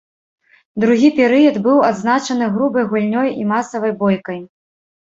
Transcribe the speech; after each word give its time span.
Другі 0.83 1.09
перыяд 1.19 1.61
быў 1.69 1.77
адзначаны 1.91 2.51
грубай 2.57 2.89
гульнёй 2.95 3.27
і 3.39 3.51
масавай 3.55 3.99
бойкай. 4.03 4.47